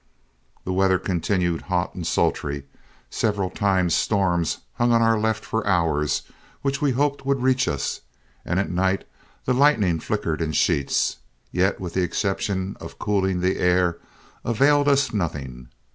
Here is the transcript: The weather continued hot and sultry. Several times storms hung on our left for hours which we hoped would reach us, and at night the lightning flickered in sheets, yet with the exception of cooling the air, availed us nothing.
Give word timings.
The 0.63 0.73
weather 0.73 0.97
continued 0.97 1.61
hot 1.69 1.93
and 1.93 2.07
sultry. 2.07 2.63
Several 3.11 3.51
times 3.51 3.93
storms 3.93 4.57
hung 4.73 4.91
on 4.91 4.99
our 5.03 5.19
left 5.19 5.45
for 5.45 5.63
hours 5.67 6.23
which 6.63 6.81
we 6.81 6.93
hoped 6.93 7.23
would 7.23 7.43
reach 7.43 7.67
us, 7.67 8.01
and 8.43 8.59
at 8.59 8.71
night 8.71 9.07
the 9.45 9.53
lightning 9.53 9.99
flickered 9.99 10.41
in 10.41 10.53
sheets, 10.53 11.17
yet 11.51 11.79
with 11.79 11.93
the 11.93 12.01
exception 12.01 12.75
of 12.79 12.97
cooling 12.97 13.41
the 13.41 13.59
air, 13.59 13.99
availed 14.43 14.87
us 14.87 15.13
nothing. 15.13 15.69